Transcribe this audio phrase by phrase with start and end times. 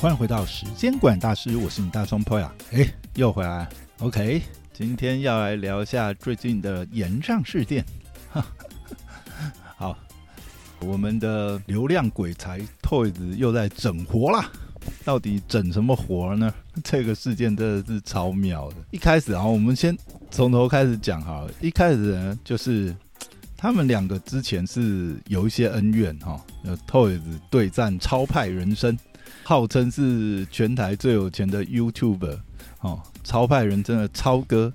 [0.00, 3.68] 欢迎回到时间管大师，我是你大双 p o 呀，哎，又回来。
[3.98, 4.40] OK，
[4.72, 7.84] 今天要来聊一下最近的延上事件。
[9.76, 9.98] 好，
[10.78, 14.48] 我们的流量鬼才 Toys 又在整活啦。
[15.04, 16.54] 到底整什么活呢？
[16.84, 18.76] 这个事件真的是超妙的。
[18.92, 19.98] 一开始啊，我们先
[20.30, 21.44] 从头开始讲哈。
[21.60, 22.94] 一开始呢，就是
[23.56, 26.40] 他们两个之前是有一些恩怨哈。
[26.88, 27.20] Toys
[27.50, 28.96] 对战超派人生。
[29.48, 32.38] 号称是全台最有钱的 YouTuber
[32.82, 34.70] 哦，超派人真的超哥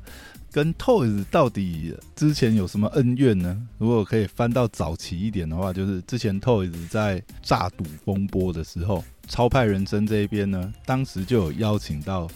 [0.52, 3.56] 跟 Toys 到底之前有什么恩怨呢？
[3.78, 12.28] 如果可以翻到早期一点的话，就是之前 Toys 在炸赌风波的时候，超派人生这一边呢，当时就有邀请到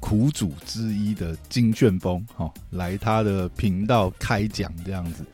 [0.00, 5.24] 苦主之一的金旋风哈来他的频道开讲这样子。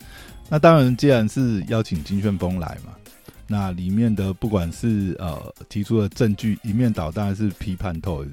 [0.47, 2.93] 那当然，既然是邀请金旋风来嘛。
[3.51, 8.31] 那里面的不管是呃提出的证据一面倒，当然是批判 Toys，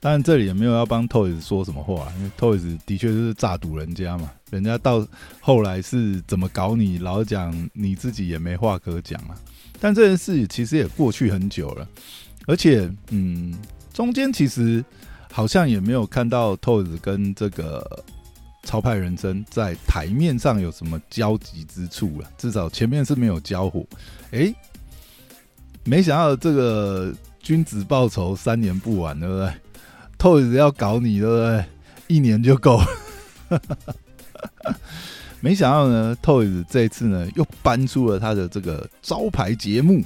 [0.00, 5.06] 当然这里也没有要帮 Toys 说什么话，因为 Toys 的确就是诈赌人家嘛，人家到
[5.38, 9.36] 后来是怎么搞你，老讲你自己也没话可讲啊。
[9.78, 11.86] 但这件事其实也过去很久了，
[12.46, 13.54] 而且嗯，
[13.92, 14.82] 中间其实
[15.30, 18.02] 好像也没有看到 Toys 跟这个。
[18.64, 22.30] 超派人生在台面上有什么交集之处了？
[22.36, 23.84] 至少前面是没有交火。
[24.32, 24.52] 哎，
[25.84, 29.52] 没想到这个君子报仇三年不晚，对不对？
[30.18, 31.64] 透子要搞你，对不对？
[32.08, 33.60] 一年就够了。
[35.40, 40.00] 没想到呢，透子这次呢又搬出了他的这个招牌节目《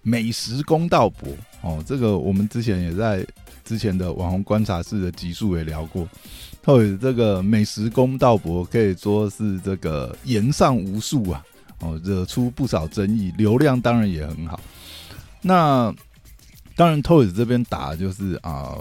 [0.00, 1.28] 美食公道博》
[1.60, 1.84] 哦。
[1.86, 3.24] 这个我们之前也在
[3.64, 6.08] 之前的网红观察室的集数也聊过。
[6.62, 11.44] 透子这个美食公道博可以说是这个言上无数啊，
[11.80, 14.60] 哦，惹出不少争议，流量当然也很好。
[15.40, 15.92] 那
[16.76, 18.76] 当然，透子这边打就是啊，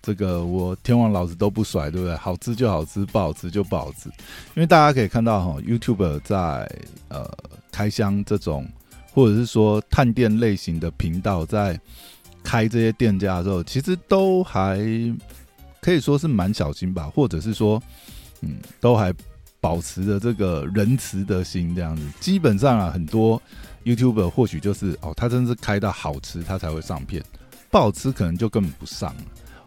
[0.00, 2.16] 这个我天王老子都不甩，对不对？
[2.16, 4.08] 好吃就好吃，不好吃就不好吃。
[4.54, 6.70] 因为大家可以看到哈，YouTube 在
[7.08, 7.28] 呃
[7.72, 8.64] 开箱这种
[9.12, 11.78] 或者是说探店类型的频道，在
[12.44, 14.78] 开这些店家的时候，其实都还。
[15.84, 17.78] 可以说是蛮小心吧，或者是说，
[18.40, 19.12] 嗯，都还
[19.60, 22.02] 保持着这个仁慈的心这样子。
[22.20, 23.40] 基本上啊，很多
[23.84, 27.22] YouTuber 或许就是哦，他真是开到好吃，他才会上片；
[27.70, 29.22] 不好吃，可能就根本不上了。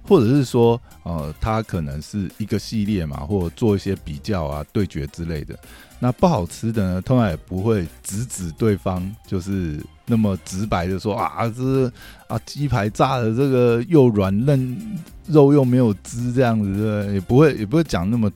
[0.08, 5.56] 或者是说，呃，他可能是一个系列嘛，或做一些比较啊、对决之类的。
[6.00, 11.92] 那不好吃的呢，通常也不会直指对方，就是那么直白的说啊，这
[12.28, 14.98] 啊鸡排炸的这个又软嫩。
[15.28, 18.32] 肉又没有汁，这样子也不会也不会讲那么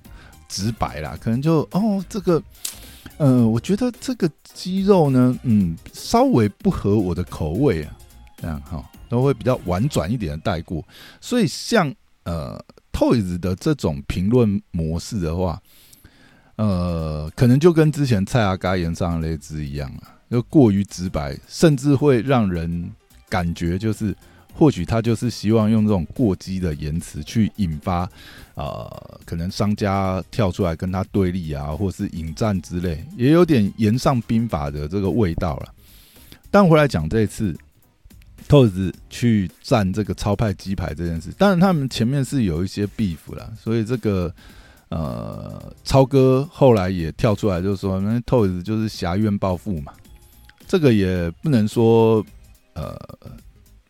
[0.48, 2.42] 直白啦，可能就哦这个，
[3.18, 7.98] 呃，我觉得这个鸡肉呢，嗯，稍微不合我的口味啊，
[8.38, 10.86] 这样哈，都会比较婉转一点的带过。
[11.20, 11.94] 所以像
[12.24, 12.60] 呃
[12.92, 15.62] Toys 的这种评论模式的话，
[16.58, 22.92] 呃，可能就跟之前蔡阿嘎言上那只一样啊，就过于直白，甚至会让人
[23.30, 24.16] 感觉就是。
[24.54, 28.08] 或许他就是希望用这种过激的言辞去引发，
[28.54, 35.74] 呃，可能商家跳出来跟他对立啊，或是引战之类，也有点言上兵法的这个味道了。
[36.52, 37.58] 但回来讲这次
[38.48, 44.32] 透子去占这个超派鸡排这件事，当然他们前面是有一些 beef 了，所以这个
[44.90, 49.92] 呃超哥后来也跳出来就说，那透子就是侠怨报复嘛，
[50.68, 52.24] 这个也不能说
[52.74, 52.96] 呃。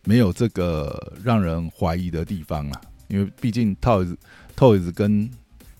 [0.04, 4.16] 没有这个让人怀疑的地方啊，因为毕竟 Toys
[4.56, 5.30] Toys 跟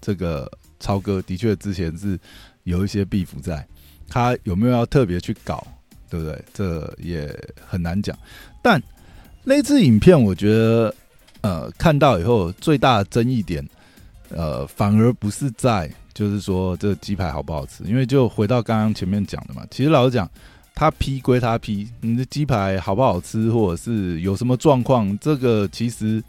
[0.01, 2.19] 这个超哥的确之前是
[2.63, 3.67] 有一些 beef 在，
[4.09, 5.67] 他有没有要特别去搞，
[6.09, 6.45] 对不对？
[6.55, 8.17] 这也很难讲。
[8.63, 8.81] 但
[9.43, 10.95] 那支影片，我觉得
[11.41, 13.69] 呃看到以后最大的争议点，
[14.29, 20.31] 呃反而不是在就是说这鸡排好不好吃，因为就回到刚刚前面讲的嘛，其实老实讲。
[20.75, 26.23] 他批归他批，你的鸡排好不好吃，或者是有什么状况，这个其实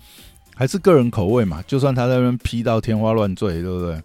[0.55, 1.63] 还是个人口味嘛。
[1.67, 4.01] 就算他在那边批到天花乱坠，对不对？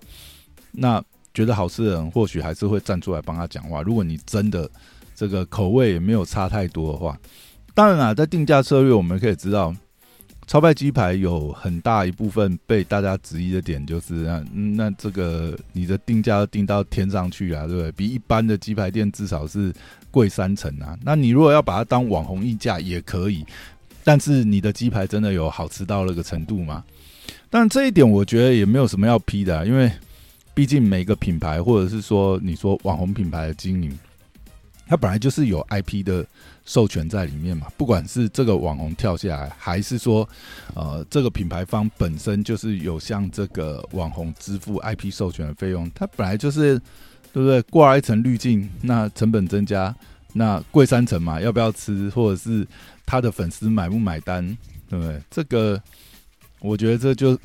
[0.73, 1.03] 那
[1.35, 3.83] 觉得好吃的人，或许还是会站出来帮他讲话。
[3.83, 4.71] 如果你真的
[5.15, 7.19] 这个口味也没有差太多的话，
[7.75, 9.75] 当然啊，在定价策略，我们可以知道。
[10.47, 17.93] 超派鸡排有很大一部分被大家质疑的点，就是那那这个你的定价定到天上去啊，对不对？
[17.93, 19.71] 比一般的鸡排店至少是
[20.11, 20.99] 贵三成啊。
[21.03, 23.45] 那你如果要把它当网红溢价也可以，
[24.05, 26.85] 但是你的鸡排真的有好吃到那个程度吗？
[27.51, 29.91] 但这一点我觉得也没有什么要批的，因为
[30.55, 33.99] 毕竟每个品牌或者是说你说网红品牌的经营，
[34.87, 36.27] 它本来就是有 IP 的
[36.65, 40.29] 授权在里面嘛，不管是这个网红跳下来，还是说，
[40.75, 46.79] 呃，这个品牌方本身就是有向这个网红支付 IP 授权的费用，它本来就是，
[47.33, 47.61] 对不对？
[47.63, 49.95] 挂了一层滤镜，那成本增加，
[50.33, 52.09] 那贵三层嘛，要不要吃？
[52.11, 52.67] 或者是
[53.07, 54.45] 他的粉丝买不买单，
[54.89, 55.21] 对不对？
[55.31, 55.81] 这个，
[56.61, 57.39] 我觉得这就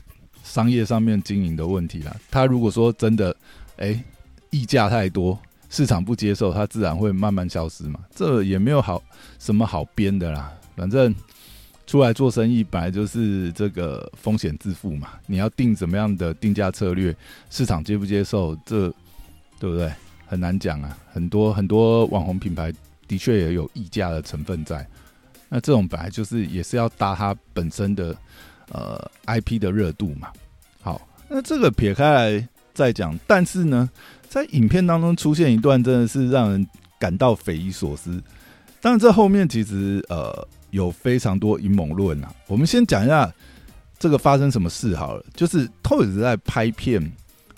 [0.43, 2.15] 商业上面经营的问题了。
[2.31, 3.35] 他如果说真的，
[3.77, 4.03] 哎，
[4.49, 5.39] 溢价太多。
[5.69, 7.99] 市场不接受，它自然会慢慢消失嘛。
[8.13, 9.01] 这也没有好
[9.39, 10.53] 什么好编的啦。
[10.75, 11.11] 反正
[11.87, 15.13] 出来做生意本来就是这个风险自负嘛。
[15.25, 17.15] 你要定怎么样的定价策略，
[17.49, 18.93] 市场接不接受，这
[19.63, 19.89] 对不对？
[20.25, 20.97] 很难讲啊。
[21.13, 22.69] 很多很多网红品牌
[23.07, 24.85] 的确也有溢价的成分在。
[25.47, 28.13] 那这种本来就是也是要搭它本身的
[28.73, 30.27] 呃 IP 的热度嘛。
[30.81, 30.99] 好，
[31.29, 33.89] 那这个撇开来再讲，但是呢。
[34.27, 36.67] 在影片当中出现一段，真的是让人
[36.99, 38.19] 感到匪夷所思。
[38.81, 42.33] 当然，这后面其实呃有非常多阴谋论啊。
[42.47, 43.31] 我们先讲一下
[43.99, 45.23] 这个发生什么事好了。
[45.35, 46.99] 就是 Toys 在拍片，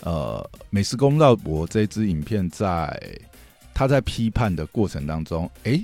[0.00, 3.18] 呃，《美食公道博》这支影片，在
[3.74, 5.80] 他在批判的过程当中，哎，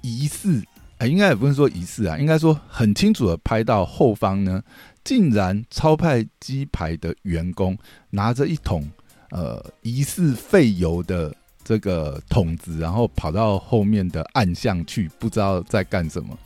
[0.00, 0.62] 疑似
[0.98, 4.62] 哎，应该也不是说疑似啊，应该说很清楚的拍到后方呢，
[5.02, 7.76] 竟然超派鸡排的员工
[8.10, 8.88] 拿着一桶。
[9.30, 11.32] 呃，疑似废油的
[11.62, 16.36] 这个桶子，然后跑到后面的暗巷去，不知道在干什么。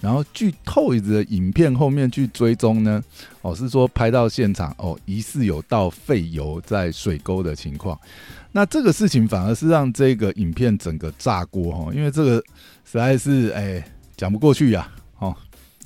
[0.00, 3.02] 然后据透一的影片后面去追踪呢，
[3.42, 7.98] 哦，是说拍到现场哦，疑似有倒废油在水沟的情况。
[8.52, 12.36] 那这个事情反而是让这个影片整个炸锅哈，因为这个
[12.84, 13.84] 实在是哎
[14.16, 14.90] 讲不过去呀。
[15.18, 15.36] 哦，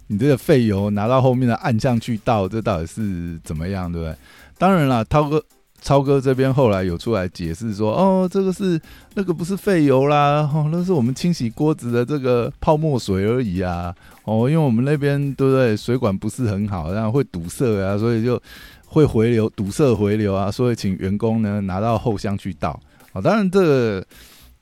[0.07, 4.17] 你这个废油拿到后面的暗巷去倒，这到底是怎么样，对不对？
[4.57, 5.45] 当然了，涛哥。
[5.85, 8.81] 超哥这边后来有出来解释说，哦，这个是
[9.13, 13.95] 那个不是废油啦，哦，那是我们清洗锅子的这个泡沫水而已啊，
[14.25, 18.41] 哦，因为我们那边对不对，水管不是很好，然后会堵塞啊，所以就
[18.87, 22.81] 会回流堵塞回流啊，所以请员工呢拿到后箱去倒。
[23.13, 24.07] 哦，当然这个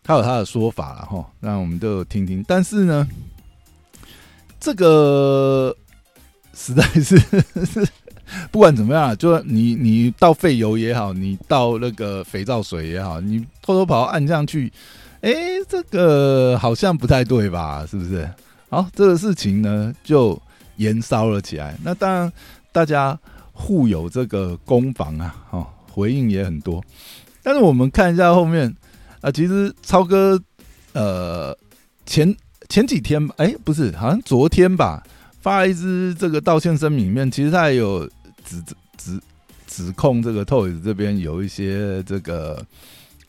[0.02, 2.44] 他有他的说法了哈，那我们都听听。
[2.48, 3.06] 但是呢，
[4.58, 5.72] 这个
[6.52, 7.16] 实在是。
[8.50, 14.73] 不管怎么样，就你你倒废油也好，你倒那个肥皂水也好，你偷偷跑到岸上去，
[15.20, 15.32] 哎，
[15.69, 17.87] 这个好像不太对吧？
[17.88, 18.29] 是不是？
[18.69, 20.40] 好，这个事情呢就
[20.76, 21.76] 延烧了起来。
[21.82, 22.32] 那当然，
[22.73, 23.19] 大家
[23.52, 26.82] 互有这个攻防啊，哦，回应也很多。
[27.43, 28.75] 但是我们看一下后面
[29.20, 30.40] 啊，其实超哥
[30.93, 31.56] 呃
[32.06, 32.34] 前
[32.69, 35.02] 前几天，哎，不是，好像昨天吧，
[35.40, 38.08] 发了一支这个道歉声明，里面其实他也有。
[38.44, 38.62] 指
[38.96, 39.20] 指
[39.66, 42.64] 指控这个 Toys 这边有一些这个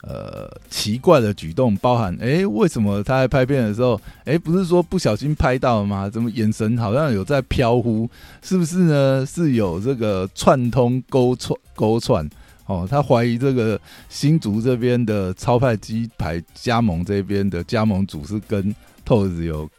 [0.02, 6.10] 呃奇怪的举动，包含哎，为什么他在拍片的时候，哎，不是说不小心拍到吗？
[6.10, 8.10] 怎么眼神好像有在飘忽？
[8.42, 9.26] 是不是呢？
[9.26, 12.30] 是有这个串通勾串勾串？
[12.66, 18.74] 哦，他怀疑这个新竹这边的超派鸡排加盟这边的加盟主是跟
[19.06, 19.70] Toys 有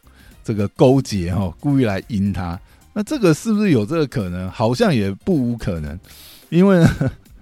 [0.43, 2.59] 这个勾结哈，故意来阴他。
[2.97, 4.49] 那这个是不是有这个可能？
[4.49, 5.99] 好像也不无可能，
[6.47, 6.81] 因为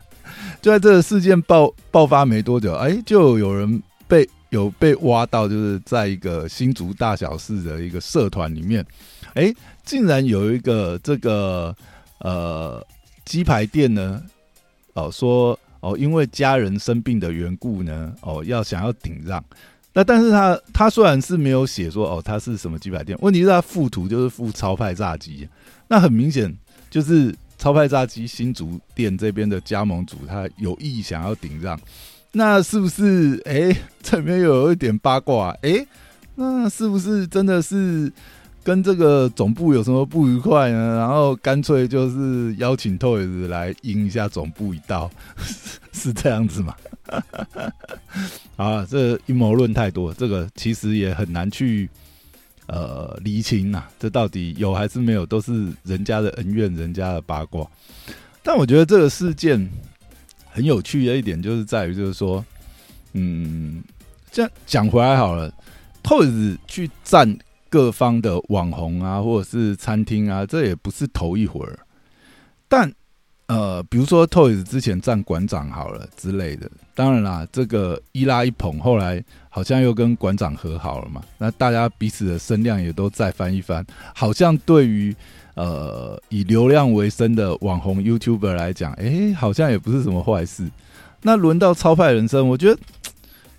[0.64, 8.84] 就在这个事件爆爆发没多久，哎，就有人被有被挖到，就是在一个新竹大小事的一个社团里面，
[9.36, 9.54] 哎，
[9.86, 11.75] 竟然有一个这个
[12.18, 12.84] 呃
[13.24, 14.24] 鸡排店呢，
[14.94, 19.44] 哦说哦因为家人生病的缘故呢，哦要想要顶让。
[19.94, 25.48] 那但是他他虽然是没有写说哦，他是什么几百店，问题是他附图就是附超派炸鸡，
[25.88, 26.52] 那很明显
[26.90, 31.80] 就是超派炸鸡新竹店这边的加盟主，他有意想要顶让，
[32.32, 33.42] 那是不是？
[33.46, 35.86] 哎，这边有一点八卦，哎，
[36.36, 38.12] 那是不是真的是？
[38.63, 40.98] 跟这个总部有什么不愉快呢？
[40.98, 45.12] 然后干脆就是邀请 Toys 来赢一下总部一道，
[45.91, 46.74] 是这样子吗？
[48.55, 51.89] 啊，这阴谋论太多，这个其实也很难去
[52.67, 53.84] 呃厘清呐。
[54.00, 57.67] 这到底有还是没有，都是人家的恩怨，人家的八卦。
[58.41, 59.70] 但我觉得这个事件
[60.50, 62.43] 很有趣的一点，就是在于就是说，
[63.12, 63.84] 嗯，
[64.32, 65.53] 这样讲回来好了
[66.01, 67.38] ，Toys 去占。
[67.74, 71.80] 各方的网红啊，或者是餐厅啊，这也不是头一回儿。
[72.68, 72.94] 但
[73.48, 81.24] 呃，比如说 Toys 之前站馆长好了之类的，当然啦，这个一拉一捧，后来好像又跟馆长和好了嘛。
[81.39, 85.15] 那大家彼此的声量也都再翻一番，好像对于
[85.56, 90.70] 呃以流量为生的网红 YouTuber 来讲，哎，好像也不是什么坏事。
[91.24, 92.80] 那轮到超派人生，我觉得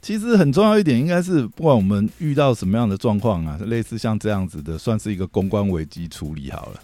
[0.05, 6.81] 其实很重要一点，应该是不管我们遇到什么样的状况啊，类似像这样子的，算是一个公关危机处理好了。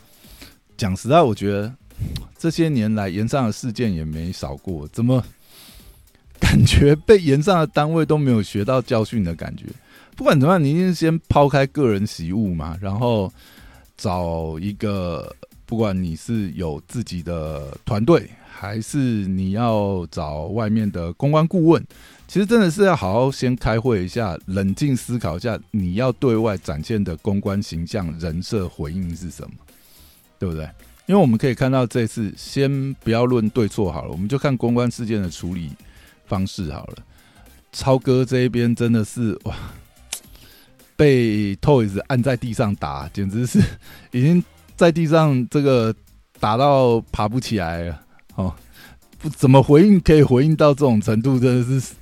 [0.79, 1.71] 讲实在，我觉得
[2.39, 5.23] 这些年来延上的事件也没少过，怎么
[6.41, 9.67] 感觉被延上的单位都没有学到教训的感觉？
[10.17, 13.31] 不管怎么样，你一定先抛开个人习物嘛，然后
[13.99, 15.37] 找一个，
[15.71, 21.81] 不管你是有自己的团队，还是你要找外面的公关顾问。
[22.27, 29.53] 其实真的是要好好先开会一下，冷静思考一下，你要对外展现的公关形象、人设回应是什么，
[30.41, 30.69] 对不对？
[31.07, 35.71] 因为我们可以看到这次，先不要论对错好了，我们就看公关事件的处理
[36.27, 36.97] 方式好了。
[37.71, 39.55] 超哥这一边真的是哇，
[40.97, 43.61] 被 Toys 按在地上打，简直是
[44.11, 44.43] 已经
[44.81, 45.95] 在地上这个
[46.41, 48.01] 打到爬不起来了。
[48.37, 48.51] 哦，
[49.19, 51.93] 不怎么回应可以回应到这种程度，真的是。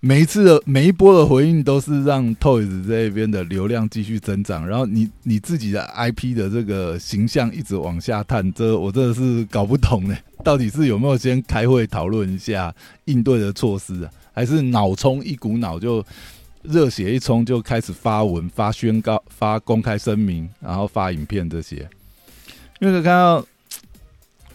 [0.00, 10.16] 每一次的每一波的回应都是让 Toys 这边的流量继续增长，然后你你自己的 IP 的这个形象一直往下探，这我真的是搞不懂呢。
[10.42, 12.74] 到底是有没有先开会讨论一下
[13.06, 16.04] 应对的措施啊，还是脑冲一股脑就
[16.64, 21.88] 热血一冲就开始发文发宣告发公开声明，然后发影片这些？
[22.80, 23.46] 因为可看到，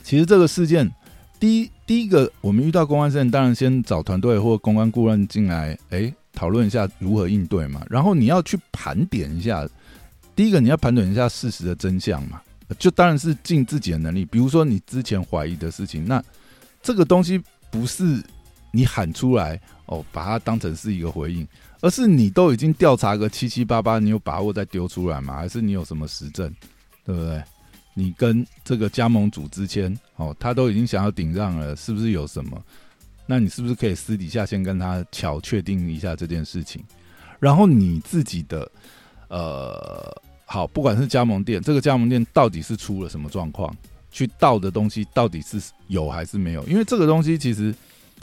[0.03, 0.91] 其实这个事件。
[1.39, 7.81] 第一，第一个，我们遇到公安事件，当然先找团队或公关顾问进来，哎，讨论一下如何应对嘛。
[7.89, 9.65] 然后你要去盘点一下，
[10.35, 12.41] 第一个你要盘点一下事实的真相嘛。
[12.77, 14.25] 就当然是尽自己的能力。
[14.25, 16.21] 比如说你之前怀疑的事情，那
[16.83, 18.21] 这个东西不是
[18.71, 21.47] 你喊出来哦，把它当成是一个回应，
[21.81, 25.35] 而是你都已经调查个七七八八，你有把握再丢出来吗？
[25.35, 26.53] 还是你有什么实证，
[27.03, 27.43] 对不对？
[27.95, 32.61] 你跟这个加盟主之间，哦，他都已经想要顶让了，是不是有什么？
[33.25, 36.83] 那你是不是可以私底下先跟他巧确定一下这件事情？
[37.39, 38.71] 然后你自己的，
[39.27, 43.75] 呃，好，不管是加盟店，这个加盟店到底是出了什么状况，
[44.11, 46.63] 去倒的东西到底是有还是没有？
[46.67, 47.73] 因为这个东西其实，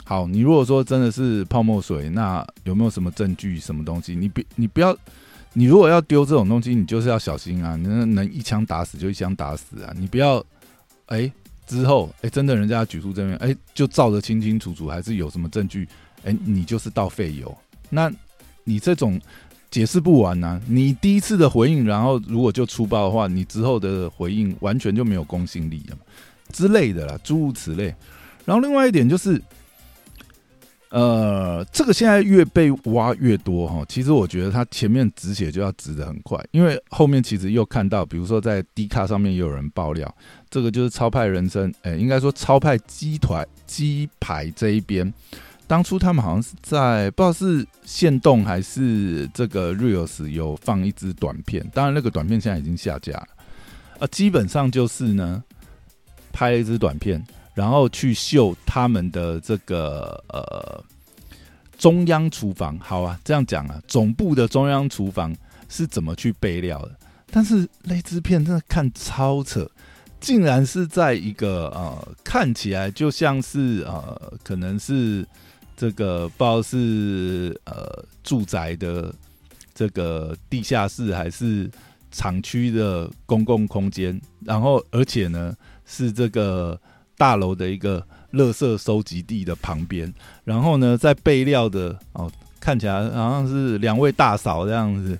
[0.07, 3.59] 好，你如果说真的是泡沫水，那有没有什么证据？
[3.59, 4.15] 什么东西？
[4.15, 4.97] 你别，你不要。
[5.51, 7.75] 你如果要丢这种东西，你就是要小心啊！
[7.75, 9.93] 你能一枪打死就一枪打死啊！
[9.97, 10.41] 你不要，
[11.07, 11.29] 哎，
[11.65, 15.85] 之后哎，真的人家举出证明，哎，就照得清清楚楚，还是有什么证据，
[16.23, 17.57] 哎，你就是倒废油。
[17.89, 18.09] 那
[18.63, 19.19] 你这种
[19.69, 20.61] 解释不完呢？
[20.67, 25.97] 你第一次的回应，然后如果就粗暴的话，你之后的回应完全就没有公信力了
[26.53, 27.93] 之类的啦，诸如此类。
[28.45, 29.41] 然后另外一点就是。
[30.89, 40.15] 呃，这个现在越被挖越多哈，其实我觉得它前面止血就要止的很快，因为后面其实又看到，比如说在 D 卡上面也有人爆料，
[40.49, 45.13] 这个就是超派人生，哎，应该说超派鸡团鸡排这一边，
[45.67, 53.27] 当初他们好像是在不知道是线动还是这个 Reels 有放一支短片，当然那个短片现在已经下架了，
[53.99, 55.43] 啊，基本上就是呢，
[56.31, 57.21] 拍了一支短片。
[57.57, 60.83] 然后去秀他们的这个呃
[61.75, 65.35] 中央厨房，好啊，这样讲啊，总部的中央厨房
[65.67, 66.91] 是怎么去备料的？
[67.31, 69.67] 但是那支片真的看超扯，
[70.19, 75.27] 竟然是在一个呃看起来就像是呃可能是
[75.75, 79.11] 这个不知道是呃住宅的
[79.73, 81.67] 这个地下室还是
[82.11, 86.79] 厂区的公共空间，然后而且呢是这个。
[87.17, 95.17] 大楼的一个垃圾收集地的旁边，然后呢，在备料的哦，看起来好像是两位大嫂这样子，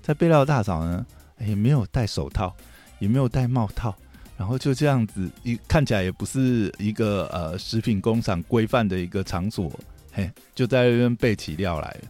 [0.00, 1.04] 在备料大嫂呢，
[1.38, 2.54] 也没有戴手套，
[2.98, 3.94] 也没有戴帽套，
[4.36, 9.70] 然后就这样子一看起来也不是一个呃食品工厂规范的一个场所，
[10.12, 12.00] 嘿，就在那边备起料来了。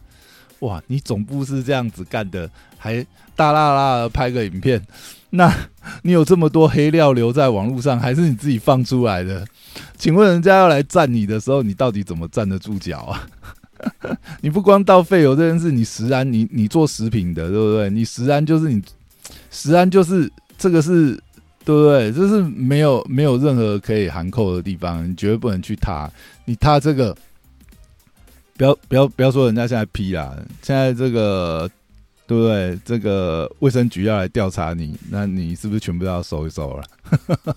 [0.59, 3.05] 哇，你总部是这样子干的，还
[3.35, 4.81] 大啦啦拍个影片。
[5.31, 5.53] 那
[6.03, 9.45] 你有这么多黑料留在网络上，还是你自己放出来的？
[9.97, 13.27] 请问人家要来站你的时候，你到底怎么站得住脚啊？
[14.41, 17.89] 你不光倒废油这件事，你食安，你你做食品的，对不对？
[17.89, 18.81] 你食安就是你
[19.51, 21.13] 食安就是这个是，
[21.65, 22.11] 对不对？
[22.13, 26.09] 就是没有没有任何可以含扣的地方，你绝对不能去踏。
[26.45, 27.15] 你踏这个，
[28.55, 31.69] 不要不要不要说人家现在批啦，现在这个。
[32.27, 32.77] 对不对？
[32.83, 36.83] 这个卫生局要来调查你，那你是不是全部都要收一收了？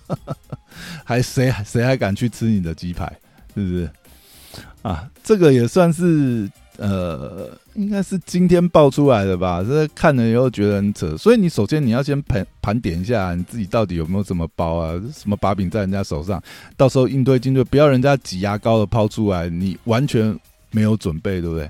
[1.03, 3.05] 还谁谁还敢去吃你的鸡排？
[3.53, 3.89] 是不是？
[4.81, 9.61] 啊，这个也算是呃，应该是今天爆出来的吧？
[9.61, 11.15] 这看了以后觉得很扯。
[11.17, 16.41] 所以你首先你要先盘盘点一下你自己到底有没有什么包啊，什么把柄在人家手上，
[16.77, 20.37] 到时候应对进退，不要人家挤牙膏的抛出来，你完全
[20.71, 21.69] 没有准备，对不对？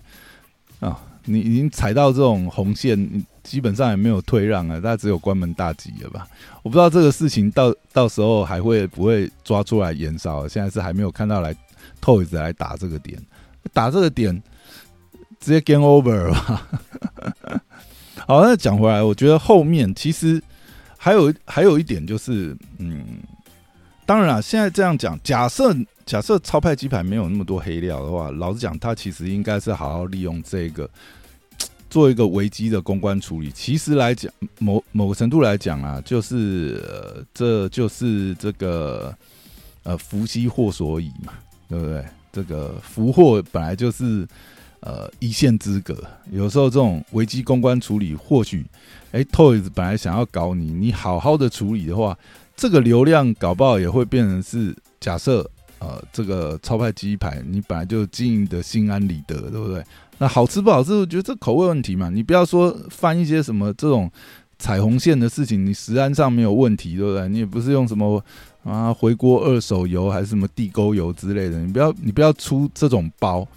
[0.79, 6.27] 啊，你已经踩到这种红线，基本上也没有退让了，大家只有关门大吉了吧？
[6.63, 11.55] 我不知道这个事情到到时候还会不会抓出来延烧，现在是还没有看到来
[11.99, 13.19] 透一直来打这个点，
[13.73, 14.41] 打这个点
[15.39, 16.69] 直接 Game Over 吧。
[18.27, 20.41] 好，那讲回来，我觉得后面其实
[20.97, 23.03] 还有还有一点就是，嗯，
[24.05, 30.89] 当然了，现在这样讲，假设假设超派鸡排没有那么多黑料的话，老实讲，他其实应该是好好利用这个
[31.89, 33.51] 做一个危机的公关处理。
[33.51, 39.15] 其实来讲，某某个程度来讲啊，就是这就是这个
[39.83, 41.33] 呃福兮祸所倚嘛，
[41.69, 42.05] 对不对？
[42.33, 44.27] 这个福祸本来就是。
[44.83, 45.95] 呃，一线之隔，
[46.31, 48.65] 有时候这种危机公关处理，或许，
[49.11, 52.17] 哎，Toys 本来想要搞你，你好好的处理的话，
[52.61, 55.43] 这个流量搞不好也会变成是假设，
[55.79, 59.83] 呃，这个超派鸡排，你本来就经营的心安理得，对不对？
[60.19, 64.07] 那好吃不好吃，我觉得这口味问题嘛，你不要说翻一些什么这种
[64.59, 67.27] 彩虹线的事情，你食安上没有问题，对不对？
[67.29, 68.23] 你也不是用什么
[68.63, 73.47] 啊回锅二手油还是什么地沟油之类的，你不要你不要出这种包。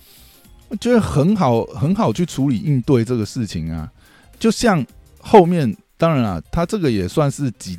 [0.70, 3.92] 我觉得很好，很好去处理应对这个事情啊。
[4.38, 4.82] 就像
[5.20, 7.78] 后面，当然了，他这个也算是几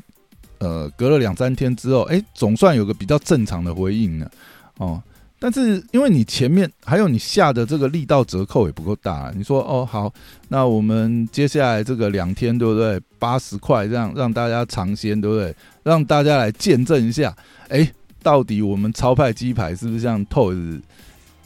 [0.60, 4.32] 呃，隔了两三天之后，哎，总算有个比较正常的回应了
[4.78, 5.02] 哦。
[5.38, 10.12] 但是因为你前面还有你下的这个力道折扣也不够大，你说哦好，
[10.48, 13.00] 那我们接下来这个两天对不对？
[13.20, 15.56] 八十块这样让大家尝鲜对不对？
[15.84, 17.36] 让大家来见证一下，
[17.70, 17.92] 哎，
[18.24, 20.82] 到底我们超派鸡排是不是像透子？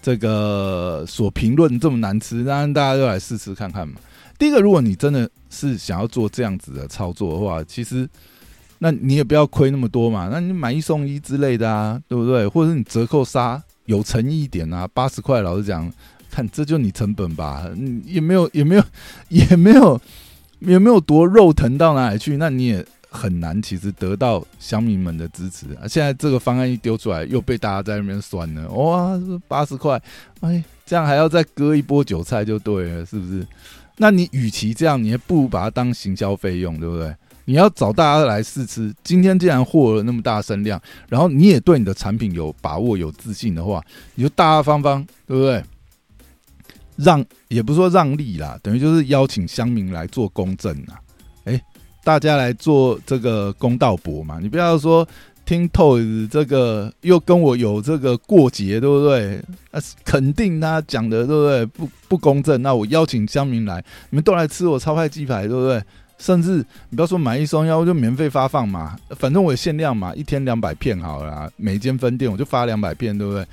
[0.01, 3.95] 这个所评论这么难吃，让大家都来试吃看看嘛。
[4.37, 8.07] 第一个，如果你真的是想要做这样子的操作的话，其实
[8.79, 10.29] 那你也不要亏那么多嘛。
[10.31, 12.47] 那你买一送一之类的啊，对不对？
[12.47, 15.91] 或者是你折扣杀有诚意一点啊，八十块，老实讲，
[16.29, 17.69] 看这就你成本吧，
[18.05, 18.83] 也没有也没有
[19.29, 20.01] 也没有
[20.59, 22.85] 也没有多肉疼到哪里去，那你也。
[23.11, 25.87] 很难，其实得到乡民们的支持啊！
[25.87, 28.69] 现在这个方案一丢出来，又被大家在那边酸了。
[28.69, 29.99] 哇，八十块，
[30.41, 33.43] 哎，这样还要再割一波韭菜就对了，是不是？
[33.97, 37.11] 那你与其这样，你还不如把它当行销费用，对不对？
[37.49, 38.93] 你要找大家来试吃。
[39.03, 43.83] 今天既然获了那么大声量，然后你也对你的产品有把握、有自信的话，
[44.13, 45.63] 你就大大方方，对不对？
[46.95, 51.01] 让也不说让利啦，等于就是邀请乡民来做公证啊。
[52.03, 55.07] 大家来做这个公道博嘛，你不要说
[55.43, 55.97] 听透
[56.29, 59.43] 这个又跟我有这个过节，对不对？
[59.71, 61.65] 啊，肯定他讲的对不对？
[61.65, 62.61] 不不公正。
[62.61, 65.81] 那我邀请乡民来，你们都来吃我超派鸡排，对不对？
[66.19, 73.43] 甚至你不要说买一双腰就免费发放嘛，反正我限量嘛，一天两百片好了，每间分店我就发两百片，对不对？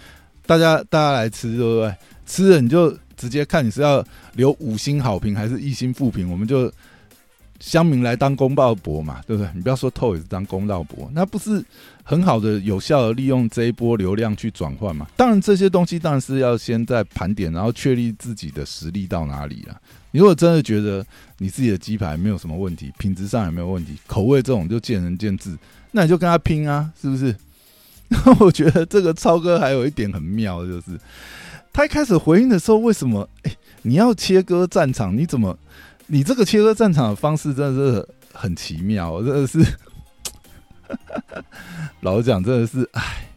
[0.45, 1.95] 大家大家来吃，对不对？
[2.27, 6.71] 吃了你就直接看你是要留五星好评还是一星负评，我们就。
[7.59, 9.51] 乡民来当公道伯嘛，对不对？
[9.55, 11.65] 你不要说透也是当公道伯，那不是
[12.05, 15.07] 很好的、有效的利用这一波流量去转换嘛？
[15.17, 19.81] 当然，这些东西当然是要先在盘点，然后确立自己的实力到哪里了。
[20.17, 21.05] 你如果真的觉得
[21.37, 25.55] 你自己的鸡排没有什么问题，品质上也没有问题，口味这种就见仁见智，
[25.91, 27.37] 那你就跟他拼啊，是不是？
[28.09, 30.99] 那我觉得这个超哥还有一点很妙，就是
[31.71, 33.29] 他一开始回应的时候，为什么？
[33.43, 35.59] 哎，你要切割战场，你怎么？
[36.07, 39.63] 你这个切割战场的方式真的是很奇妙，真的是，
[42.01, 43.29] 老实讲，真的是，哎，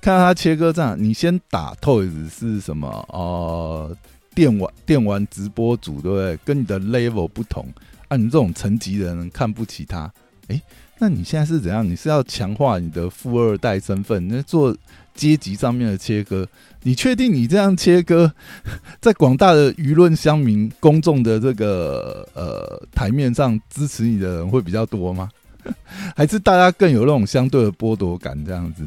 [0.00, 2.86] 看到他切割战，你先打 Toys 是什么？
[3.08, 3.96] 哦，
[4.38, 6.36] 电玩电玩直播主对不对？
[6.44, 7.66] 跟你的 level 不同，
[8.06, 10.08] 啊，你这种层级的人看不起他，
[10.46, 10.62] 哎，
[11.00, 11.84] 那你现在是怎样？
[11.84, 14.28] 你是要强化你的富二代身份？
[14.28, 14.76] 那做？
[15.14, 16.46] 阶级上面的切割，
[16.84, 18.30] 你确定你这样切割，
[19.02, 25.28] 在广大的舆论乡民公众的这个呃台面上支持你的人会比较多吗？
[26.14, 28.86] 还是大家更有那种相对的剥夺感这样子？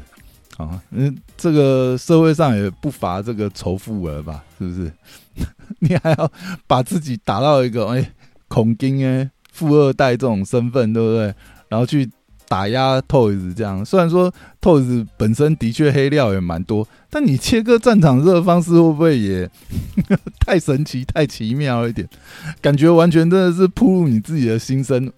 [0.55, 4.41] 啊，嗯，这个社会上也不乏这个仇富儿吧？
[4.57, 4.89] 是不是？
[5.79, 6.31] 你还要
[6.67, 8.11] 把自己打到一个哎
[8.47, 11.33] 恐惊哎富二代这种身份，对不对？
[11.69, 12.09] 然后去。
[12.47, 14.29] 打压 Toys 这样，虽然说
[14.61, 19.49] Toys 本身的确黑料也蛮多，但你切割战场这个方式会不会也
[20.37, 22.05] 太神奇、太奇妙一点？
[22.59, 25.09] 感觉完全真的是铺入你自己的心声。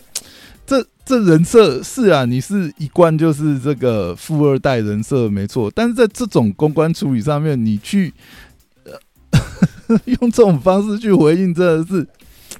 [0.67, 8.13] 这这人设是啊，你是一贯就是这个富二代人设没错，但是在这种公关处理上面，你去
[10.05, 12.07] 用这种方式去回应，真的是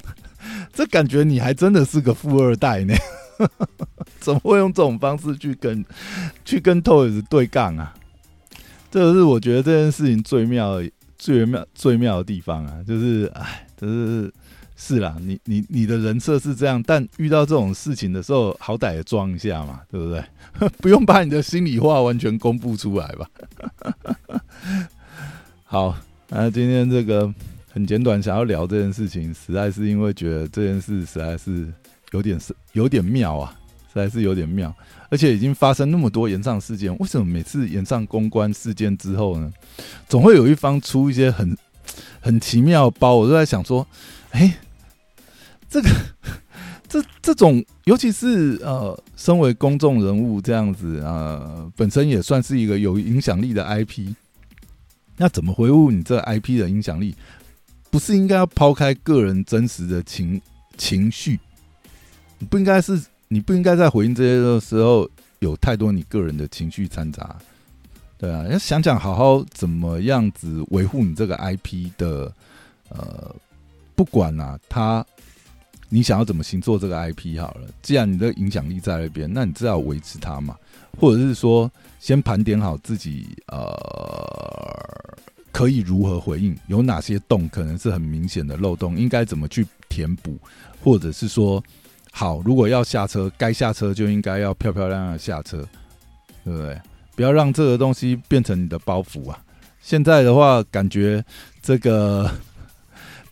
[0.72, 2.94] 这感觉你还真的是个富二代呢。
[4.20, 5.84] 怎么会用这种方式去跟
[6.44, 7.92] 去跟 Toys 对杠啊？
[8.90, 10.80] 这是我觉得这件事情最妙、
[11.18, 14.32] 最妙最妙的地方啊，就是哎，就是
[14.76, 20.24] 是啦，你你你的人设是这样，但遇到这种事情的时候，好歹也装一下嘛，对不对？
[20.78, 23.28] 不用把你的心里话完全公布出来吧。
[25.64, 25.96] 好，
[26.36, 27.32] 那今天这个
[27.70, 31.72] 很简短，想要聊这件事情，实在是因为觉得这件事实在是
[32.10, 34.74] 有点是有点妙啊，实在是有点妙。
[35.10, 39.48] 而且已经发生那么多延上事件，为什么每次延上公关事件之后呢，
[40.08, 41.56] 总会有一方出一些很
[42.20, 43.14] 很奇妙的包？
[43.14, 43.86] 我都在想说，
[44.32, 44.58] 哎，
[45.70, 45.88] 这个
[46.88, 54.12] 这这种，尤其是呃，身为公众人物这样子啊，本身也算是一个有影响力的 IP，
[55.16, 57.14] 那怎么回复你这 IP 的影响力？
[57.90, 60.40] 不是应该要抛开个人真实的情
[60.76, 61.38] 情绪？
[62.38, 63.00] 你不应该是？
[63.28, 65.08] 你不应该在回应这些的时候
[65.40, 67.34] 有太多你个人的情绪掺杂，
[68.18, 72.32] 对啊，要想想好好怎么样子维护你这个 IP 的，
[72.90, 73.34] 呃，
[73.96, 75.04] 不管啊，他
[75.94, 80.56] 你想要怎么行做这个 IP 好了，既然你的影响力在那边，那你至少维持它嘛，
[80.98, 83.72] 或者是说先盘点好自己，呃，
[85.52, 90.36] 可以如何回应，有哪些洞可能是很明显的漏洞，应该怎么去填补，
[90.82, 91.62] 或者是说。
[92.16, 95.66] 好，如果要下车，该下车就应该要漂漂亮亮下车，
[96.44, 96.80] 对不对？
[97.16, 99.42] 不要让这个东西变成你的包袱啊！
[99.80, 101.24] 现在的话，感觉
[101.60, 102.30] 这个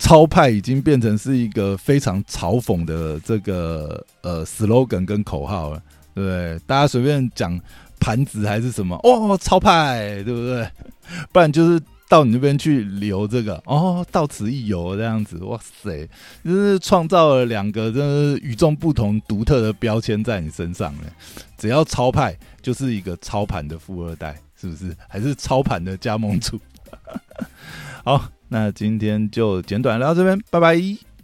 [0.02, 5.80] 超派已经变成是一个非常嘲讽的这个呃 slogan 跟口号了，
[6.12, 6.58] 对不对？
[6.66, 7.58] 大家随便讲
[8.00, 10.68] 盘子还是什么，哦，超派，对不对？
[11.32, 11.80] 不然就是。
[12.08, 16.06] 到你那边去留这个哦，到此一游这样子，哇塞，
[16.44, 21.04] 就是创造了两个真是与众不同、独特的标签在你身上了。
[21.56, 24.94] 只要超派，就是一个操盘的富二代，是不是？
[25.08, 26.60] 还是操盘的加盟主？
[28.04, 31.11] 好，那今天就简短聊到这边，拜拜。